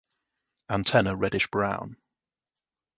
Antenna 0.67 1.15
reddish 1.15 1.51
brown. 1.51 1.95